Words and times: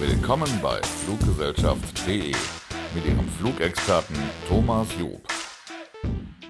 Willkommen 0.00 0.50
bei 0.62 0.80
Fluggesellschaft.de 0.82 2.34
mit 2.94 3.06
Ihrem 3.06 3.28
Flugexperten 3.38 4.16
Thomas 4.48 4.88
Job. 4.98 5.20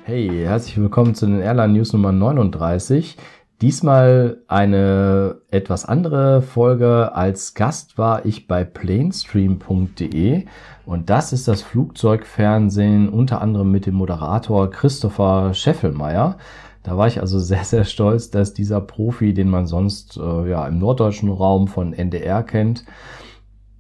Hey, 0.04 0.28
herzlich 0.28 0.78
willkommen 0.78 1.14
zu 1.14 1.26
den 1.26 1.40
Airline 1.40 1.74
News 1.74 1.92
Nummer 1.92 2.12
39. 2.12 3.16
Diesmal 3.60 4.38
eine 4.48 5.36
etwas 5.50 5.84
andere 5.84 6.42
Folge. 6.42 7.14
Als 7.14 7.54
Gast 7.54 7.96
war 7.96 8.26
ich 8.26 8.48
bei 8.48 8.64
planestream.de 8.64 10.44
und 10.84 11.08
das 11.08 11.32
ist 11.32 11.46
das 11.46 11.62
Flugzeugfernsehen 11.62 13.08
unter 13.08 13.40
anderem 13.40 13.70
mit 13.70 13.86
dem 13.86 13.94
Moderator 13.94 14.70
Christopher 14.70 15.54
Scheffelmeier. 15.54 16.36
Da 16.82 16.96
war 16.96 17.06
ich 17.06 17.20
also 17.20 17.38
sehr, 17.40 17.64
sehr 17.64 17.84
stolz, 17.84 18.30
dass 18.30 18.54
dieser 18.54 18.80
Profi, 18.80 19.34
den 19.34 19.48
man 19.48 19.66
sonst 19.66 20.16
äh, 20.16 20.50
ja 20.50 20.66
im 20.66 20.78
norddeutschen 20.78 21.30
Raum 21.30 21.68
von 21.68 21.92
NDR 21.92 22.42
kennt, 22.42 22.84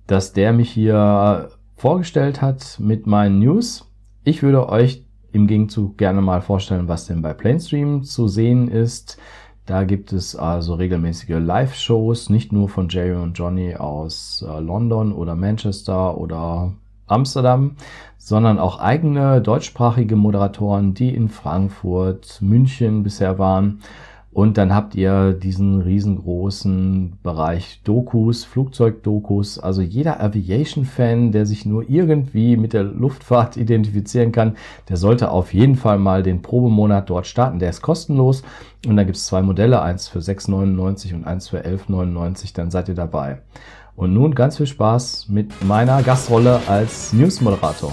dass 0.06 0.32
der 0.32 0.52
mich 0.52 0.70
hier 0.70 1.50
vorgestellt 1.74 2.40
hat 2.40 2.78
mit 2.78 3.06
meinen 3.08 3.40
News. 3.40 3.90
Ich 4.22 4.42
würde 4.42 4.68
euch 4.68 5.04
im 5.32 5.48
Gegenzug 5.48 5.98
gerne 5.98 6.20
mal 6.22 6.40
vorstellen, 6.40 6.86
was 6.86 7.06
denn 7.06 7.20
bei 7.20 7.34
Planestream 7.34 8.04
zu 8.04 8.28
sehen 8.28 8.68
ist. 8.68 9.18
Da 9.66 9.84
gibt 9.84 10.12
es 10.12 10.36
also 10.36 10.74
regelmäßige 10.74 11.38
Live-Shows, 11.38 12.28
nicht 12.28 12.52
nur 12.52 12.68
von 12.68 12.88
Jerry 12.90 13.14
und 13.14 13.32
Johnny 13.32 13.74
aus 13.76 14.44
äh, 14.46 14.60
London 14.60 15.12
oder 15.12 15.34
Manchester 15.34 16.18
oder 16.18 16.72
Amsterdam, 17.06 17.76
sondern 18.18 18.58
auch 18.58 18.78
eigene 18.78 19.40
deutschsprachige 19.40 20.16
Moderatoren, 20.16 20.92
die 20.92 21.14
in 21.14 21.28
Frankfurt, 21.28 22.38
München 22.42 23.02
bisher 23.02 23.38
waren 23.38 23.80
und 24.34 24.58
dann 24.58 24.74
habt 24.74 24.96
ihr 24.96 25.32
diesen 25.32 25.80
riesengroßen 25.80 27.20
Bereich 27.22 27.80
Dokus, 27.84 28.44
Flugzeugdokus. 28.44 29.60
Also 29.60 29.80
jeder 29.80 30.20
Aviation-Fan, 30.20 31.30
der 31.30 31.46
sich 31.46 31.64
nur 31.64 31.88
irgendwie 31.88 32.56
mit 32.56 32.72
der 32.72 32.82
Luftfahrt 32.82 33.56
identifizieren 33.56 34.32
kann, 34.32 34.56
der 34.88 34.96
sollte 34.96 35.30
auf 35.30 35.54
jeden 35.54 35.76
Fall 35.76 36.00
mal 36.00 36.24
den 36.24 36.42
Probemonat 36.42 37.08
dort 37.10 37.28
starten. 37.28 37.60
Der 37.60 37.70
ist 37.70 37.80
kostenlos. 37.80 38.42
Und 38.84 38.96
da 38.96 39.04
gibt's 39.04 39.26
zwei 39.26 39.40
Modelle, 39.40 39.80
eins 39.80 40.08
für 40.08 40.18
6,99 40.18 41.14
und 41.14 41.24
eins 41.24 41.48
für 41.48 41.64
11,99. 41.64 42.54
Dann 42.54 42.72
seid 42.72 42.88
ihr 42.88 42.96
dabei. 42.96 43.38
Und 43.94 44.14
nun 44.14 44.34
ganz 44.34 44.56
viel 44.56 44.66
Spaß 44.66 45.28
mit 45.28 45.64
meiner 45.64 46.02
Gastrolle 46.02 46.58
als 46.66 47.12
News-Moderator. 47.12 47.92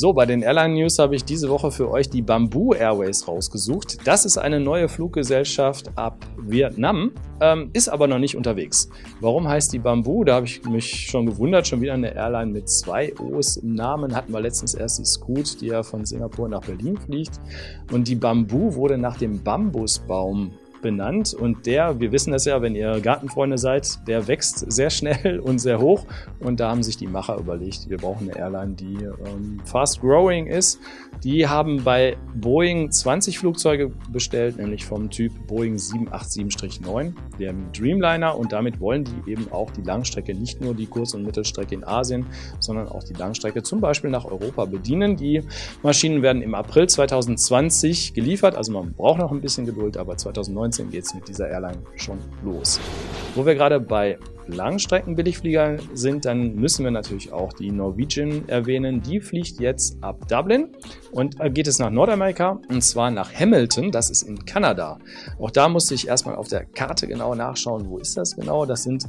So, 0.00 0.14
bei 0.14 0.24
den 0.24 0.40
Airline 0.40 0.72
News 0.72 0.98
habe 0.98 1.14
ich 1.14 1.26
diese 1.26 1.50
Woche 1.50 1.70
für 1.70 1.90
euch 1.90 2.08
die 2.08 2.22
Bamboo 2.22 2.72
Airways 2.72 3.28
rausgesucht. 3.28 3.98
Das 4.06 4.24
ist 4.24 4.38
eine 4.38 4.58
neue 4.58 4.88
Fluggesellschaft 4.88 5.90
ab 5.94 6.24
Vietnam, 6.38 7.12
ähm, 7.42 7.68
ist 7.74 7.90
aber 7.90 8.06
noch 8.06 8.18
nicht 8.18 8.34
unterwegs. 8.34 8.88
Warum 9.20 9.46
heißt 9.46 9.74
die 9.74 9.78
Bamboo? 9.78 10.24
Da 10.24 10.36
habe 10.36 10.46
ich 10.46 10.64
mich 10.64 10.88
schon 11.10 11.26
gewundert. 11.26 11.66
Schon 11.66 11.82
wieder 11.82 11.92
eine 11.92 12.14
Airline 12.14 12.50
mit 12.50 12.70
zwei 12.70 13.12
O's 13.18 13.58
im 13.58 13.74
Namen. 13.74 14.16
Hatten 14.16 14.32
wir 14.32 14.40
letztens 14.40 14.72
erst 14.72 15.00
die 15.00 15.04
Scoot, 15.04 15.60
die 15.60 15.66
ja 15.66 15.82
von 15.82 16.06
Singapur 16.06 16.48
nach 16.48 16.62
Berlin 16.62 16.96
fliegt. 16.96 17.38
Und 17.92 18.08
die 18.08 18.16
Bamboo 18.16 18.76
wurde 18.76 18.96
nach 18.96 19.18
dem 19.18 19.42
Bambusbaum 19.42 20.52
benannt 20.80 21.34
und 21.34 21.66
der, 21.66 22.00
wir 22.00 22.12
wissen 22.12 22.32
das 22.32 22.44
ja, 22.44 22.62
wenn 22.62 22.74
ihr 22.74 23.00
Gartenfreunde 23.00 23.58
seid, 23.58 24.06
der 24.08 24.26
wächst 24.28 24.70
sehr 24.70 24.90
schnell 24.90 25.40
und 25.40 25.58
sehr 25.58 25.80
hoch 25.80 26.06
und 26.40 26.60
da 26.60 26.70
haben 26.70 26.82
sich 26.82 26.96
die 26.96 27.06
Macher 27.06 27.36
überlegt, 27.38 27.88
wir 27.88 27.98
brauchen 27.98 28.30
eine 28.30 28.38
Airline, 28.38 28.74
die 28.74 28.94
ähm, 28.94 29.60
fast 29.64 30.00
growing 30.00 30.46
ist. 30.46 30.78
Die 31.24 31.46
haben 31.46 31.84
bei 31.84 32.16
Boeing 32.34 32.90
20 32.90 33.38
Flugzeuge 33.38 33.92
bestellt, 34.10 34.56
nämlich 34.56 34.86
vom 34.86 35.10
Typ 35.10 35.32
Boeing 35.46 35.76
787-9, 35.76 37.12
dem 37.38 37.72
Dreamliner 37.72 38.36
und 38.38 38.52
damit 38.52 38.80
wollen 38.80 39.04
die 39.04 39.32
eben 39.32 39.52
auch 39.52 39.70
die 39.70 39.82
Langstrecke, 39.82 40.34
nicht 40.34 40.60
nur 40.60 40.74
die 40.74 40.86
Kurz- 40.86 41.12
und 41.12 41.24
Mittelstrecke 41.24 41.74
in 41.74 41.84
Asien, 41.84 42.26
sondern 42.58 42.88
auch 42.88 43.04
die 43.04 43.12
Langstrecke 43.12 43.62
zum 43.62 43.80
Beispiel 43.80 44.10
nach 44.10 44.24
Europa 44.24 44.64
bedienen. 44.64 45.16
Die 45.16 45.42
Maschinen 45.82 46.22
werden 46.22 46.42
im 46.42 46.54
April 46.54 46.88
2020 46.88 48.14
geliefert, 48.14 48.54
also 48.54 48.72
man 48.72 48.94
braucht 48.94 49.18
noch 49.18 49.30
ein 49.30 49.40
bisschen 49.40 49.66
Geduld, 49.66 49.96
aber 49.96 50.16
2019 50.16 50.69
2019 50.70 50.90
geht 50.90 51.04
es 51.04 51.14
mit 51.14 51.28
dieser 51.28 51.48
Airline 51.48 51.78
schon 51.96 52.18
los. 52.44 52.80
Wo 53.34 53.44
wir 53.44 53.54
gerade 53.54 53.80
bei 53.80 54.18
Langstrecken-Billigfliegern 54.48 55.80
sind, 55.94 56.24
dann 56.24 56.54
müssen 56.56 56.84
wir 56.84 56.90
natürlich 56.90 57.32
auch 57.32 57.52
die 57.52 57.70
Norwegian 57.70 58.48
erwähnen. 58.48 59.00
Die 59.02 59.20
fliegt 59.20 59.60
jetzt 59.60 60.02
ab 60.02 60.26
Dublin 60.28 60.70
und 61.12 61.36
geht 61.54 61.68
es 61.68 61.78
nach 61.78 61.90
Nordamerika 61.90 62.60
und 62.68 62.82
zwar 62.82 63.10
nach 63.10 63.32
Hamilton, 63.32 63.92
das 63.92 64.10
ist 64.10 64.22
in 64.22 64.44
Kanada. 64.44 64.98
Auch 65.38 65.50
da 65.50 65.68
musste 65.68 65.94
ich 65.94 66.08
erstmal 66.08 66.34
auf 66.34 66.48
der 66.48 66.64
Karte 66.64 67.06
genau 67.06 67.34
nachschauen, 67.34 67.88
wo 67.88 67.98
ist 67.98 68.16
das 68.16 68.34
genau. 68.34 68.66
Das 68.66 68.82
sind 68.82 69.06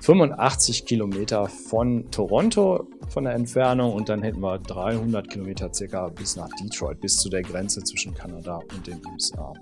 85 0.00 0.86
Kilometer 0.86 1.46
von 1.46 2.10
Toronto 2.10 2.88
von 3.08 3.24
der 3.24 3.34
Entfernung 3.34 3.94
und 3.94 4.08
dann 4.08 4.22
hätten 4.22 4.40
wir 4.40 4.58
300 4.58 5.28
Kilometer 5.28 5.72
circa 5.72 6.08
bis 6.08 6.36
nach 6.36 6.48
Detroit, 6.62 7.00
bis 7.00 7.18
zu 7.18 7.28
der 7.28 7.42
Grenze 7.42 7.82
zwischen 7.82 8.14
Kanada 8.14 8.60
und 8.74 8.86
den 8.86 9.00
USA. 9.12 9.52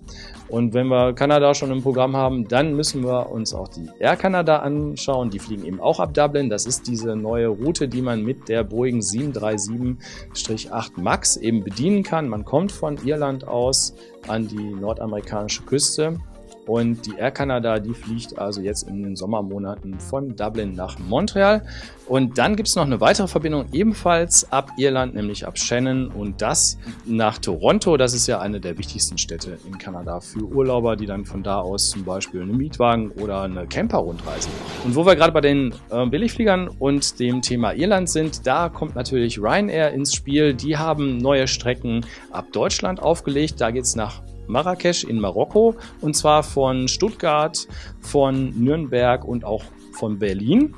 Und 0.48 0.74
wenn 0.74 0.88
wir 0.88 1.14
Kanada 1.14 1.54
schon 1.54 1.70
im 1.70 1.82
Programm 1.82 2.14
haben, 2.16 2.46
dann 2.48 2.74
müssen 2.74 3.04
wir 3.04 3.30
uns 3.30 3.54
auch 3.54 3.68
die 3.68 3.88
Air 3.98 4.16
Canada 4.16 4.58
anschauen. 4.58 5.30
Die 5.30 5.38
fliegen 5.38 5.64
eben 5.64 5.80
auch 5.80 6.00
ab 6.00 6.12
Dublin. 6.14 6.50
Das 6.50 6.66
ist 6.66 6.86
diese 6.86 7.16
neue 7.16 7.48
Route, 7.48 7.88
die 7.88 8.02
man 8.02 8.22
mit 8.22 8.48
der 8.48 8.64
Boeing 8.64 9.00
737-8 9.00 11.00
MAX 11.00 11.36
eben 11.36 11.64
bedienen 11.64 12.02
kann. 12.02 12.28
Man 12.28 12.44
kommt 12.44 12.72
von 12.72 12.98
Irland 13.04 13.46
aus 13.46 13.94
an 14.28 14.48
die 14.48 14.74
nordamerikanische 14.74 15.62
Küste 15.62 16.18
und 16.66 17.06
die 17.06 17.14
Air 17.16 17.30
Canada, 17.30 17.78
die 17.78 17.94
fliegt 17.94 18.38
also 18.38 18.60
jetzt 18.60 18.88
in 18.88 19.02
den 19.02 19.16
Sommermonaten 19.16 20.00
von 20.00 20.34
Dublin 20.34 20.74
nach 20.74 20.98
Montreal. 20.98 21.64
Und 22.06 22.38
dann 22.38 22.56
gibt 22.56 22.68
es 22.68 22.76
noch 22.76 22.84
eine 22.84 23.00
weitere 23.00 23.26
Verbindung 23.26 23.66
ebenfalls 23.72 24.50
ab 24.52 24.70
Irland, 24.76 25.14
nämlich 25.14 25.46
ab 25.46 25.58
Shannon 25.58 26.08
und 26.08 26.42
das 26.42 26.78
nach 27.04 27.38
Toronto. 27.38 27.96
Das 27.96 28.14
ist 28.14 28.26
ja 28.26 28.40
eine 28.40 28.60
der 28.60 28.78
wichtigsten 28.78 29.18
Städte 29.18 29.58
in 29.66 29.78
Kanada 29.78 30.20
für 30.20 30.44
Urlauber, 30.44 30.96
die 30.96 31.06
dann 31.06 31.24
von 31.24 31.42
da 31.42 31.60
aus 31.60 31.90
zum 31.90 32.04
Beispiel 32.04 32.42
einen 32.42 32.56
Mietwagen 32.56 33.10
oder 33.10 33.42
eine 33.42 33.66
Camper-Rundreise 33.66 34.48
machen. 34.48 34.86
Und 34.86 34.96
wo 34.96 35.06
wir 35.06 35.16
gerade 35.16 35.32
bei 35.32 35.40
den 35.40 35.74
äh, 35.90 36.06
Billigfliegern 36.06 36.68
und 36.78 37.18
dem 37.18 37.42
Thema 37.42 37.72
Irland 37.72 38.08
sind, 38.08 38.46
da 38.46 38.68
kommt 38.68 38.94
natürlich 38.94 39.38
Ryanair 39.38 39.92
ins 39.92 40.14
Spiel. 40.14 40.54
Die 40.54 40.76
haben 40.76 41.18
neue 41.18 41.48
Strecken 41.48 42.04
ab 42.30 42.46
Deutschland 42.52 43.00
aufgelegt. 43.00 43.60
Da 43.60 43.70
geht 43.70 43.84
es 43.84 43.96
nach 43.96 44.20
Marrakesch 44.48 45.04
in 45.04 45.20
Marokko 45.20 45.74
und 46.00 46.14
zwar 46.14 46.42
von 46.42 46.88
Stuttgart, 46.88 47.66
von 48.00 48.50
Nürnberg 48.50 49.24
und 49.24 49.44
auch 49.44 49.64
von 49.92 50.18
Berlin. 50.18 50.74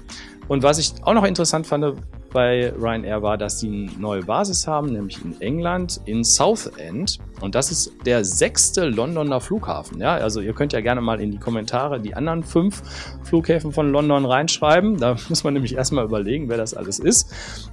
Und 0.48 0.62
was 0.62 0.78
ich 0.78 0.92
auch 1.02 1.14
noch 1.14 1.24
interessant 1.24 1.66
fand, 1.66 1.84
bei 2.30 2.72
Ryanair 2.72 3.22
war, 3.22 3.38
dass 3.38 3.60
sie 3.60 3.68
eine 3.68 4.00
neue 4.00 4.22
Basis 4.22 4.66
haben, 4.66 4.88
nämlich 4.92 5.24
in 5.24 5.40
England, 5.40 6.00
in 6.04 6.24
Southend. 6.24 7.18
Und 7.40 7.54
das 7.54 7.70
ist 7.70 7.92
der 8.04 8.24
sechste 8.24 8.86
Londoner 8.86 9.40
Flughafen. 9.40 10.00
Ja, 10.00 10.14
also 10.14 10.40
ihr 10.40 10.52
könnt 10.52 10.72
ja 10.72 10.80
gerne 10.80 11.00
mal 11.00 11.20
in 11.20 11.30
die 11.30 11.38
Kommentare 11.38 12.00
die 12.00 12.14
anderen 12.14 12.42
fünf 12.42 12.82
Flughäfen 13.22 13.72
von 13.72 13.90
London 13.90 14.24
reinschreiben. 14.24 14.96
Da 14.96 15.16
muss 15.28 15.44
man 15.44 15.54
nämlich 15.54 15.74
erstmal 15.74 16.04
überlegen, 16.04 16.48
wer 16.48 16.56
das 16.56 16.74
alles 16.74 16.98
ist. 16.98 17.32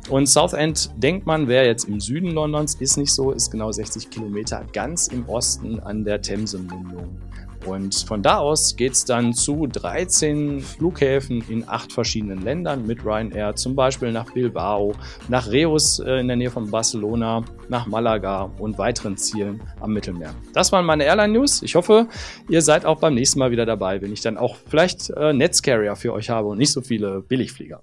Und 0.09 0.27
Southend 0.27 0.91
denkt 0.97 1.25
man, 1.25 1.47
wäre 1.47 1.65
jetzt 1.65 1.85
im 1.85 1.99
Süden 1.99 2.31
Londons, 2.31 2.75
ist 2.75 2.97
nicht 2.97 3.13
so, 3.13 3.31
ist 3.31 3.51
genau 3.51 3.71
60 3.71 4.09
Kilometer 4.09 4.65
ganz 4.73 5.07
im 5.07 5.27
Osten 5.27 5.79
an 5.79 6.03
der 6.03 6.21
Themse-Mündung. 6.21 7.17
Und 7.65 7.95
von 8.07 8.21
da 8.21 8.37
aus 8.37 8.75
geht 8.75 8.93
es 8.93 9.05
dann 9.05 9.33
zu 9.33 9.67
13 9.67 10.61
Flughäfen 10.61 11.43
in 11.49 11.67
acht 11.67 11.91
verschiedenen 11.91 12.41
Ländern 12.41 12.85
mit 12.85 13.03
Ryanair, 13.05 13.55
zum 13.55 13.75
Beispiel 13.75 14.11
nach 14.11 14.31
Bilbao, 14.31 14.93
nach 15.27 15.47
Reus 15.47 15.99
äh, 15.99 16.19
in 16.19 16.27
der 16.27 16.37
Nähe 16.37 16.51
von 16.51 16.69
Barcelona, 16.69 17.43
nach 17.69 17.87
Malaga 17.87 18.51
und 18.59 18.77
weiteren 18.77 19.17
Zielen 19.17 19.61
am 19.79 19.93
Mittelmeer. 19.93 20.33
Das 20.53 20.71
waren 20.71 20.85
meine 20.85 21.05
Airline-News. 21.05 21.63
Ich 21.63 21.75
hoffe, 21.75 22.07
ihr 22.49 22.61
seid 22.61 22.85
auch 22.85 22.99
beim 22.99 23.15
nächsten 23.15 23.39
Mal 23.39 23.51
wieder 23.51 23.65
dabei, 23.65 24.01
wenn 24.01 24.13
ich 24.13 24.21
dann 24.21 24.37
auch 24.37 24.55
vielleicht 24.67 25.09
äh, 25.09 25.33
Netzcarrier 25.33 25.95
für 25.95 26.13
euch 26.13 26.29
habe 26.29 26.49
und 26.49 26.57
nicht 26.57 26.71
so 26.71 26.81
viele 26.81 27.21
Billigflieger. 27.21 27.81